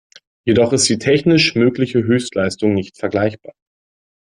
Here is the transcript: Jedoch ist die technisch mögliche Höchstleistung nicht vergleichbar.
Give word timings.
Jedoch 0.47 0.73
ist 0.73 0.89
die 0.89 0.97
technisch 0.97 1.53
mögliche 1.53 2.01
Höchstleistung 2.03 2.73
nicht 2.73 2.97
vergleichbar. 2.97 3.53